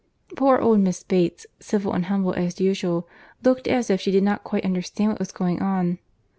[0.35, 1.07] Poor old Mrs.
[1.07, 3.07] Bates, civil and humble as usual,
[3.43, 5.99] looked as if she did not quite understand what was going on.